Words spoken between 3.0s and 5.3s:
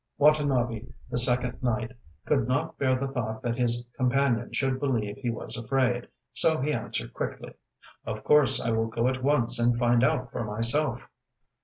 thought that his companion should believe he